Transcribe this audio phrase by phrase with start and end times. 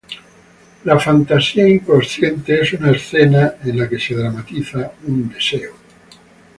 [0.85, 5.75] La fantasía inconsciente es una escena en la que se dramatiza un deseo.